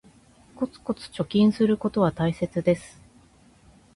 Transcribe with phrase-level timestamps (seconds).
[0.55, 2.99] コツコツ貯金することは大切です